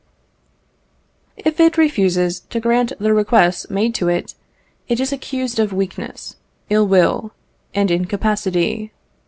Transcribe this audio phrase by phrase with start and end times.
[1.37, 4.33] If it refuses to grant the requests made to it,
[4.87, 6.37] it is accused of weakness,
[6.71, 7.33] ill will,
[7.75, 8.93] and incapacity.